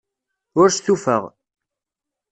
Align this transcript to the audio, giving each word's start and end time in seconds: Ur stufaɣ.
Ur 0.59 0.67
stufaɣ. 0.77 1.23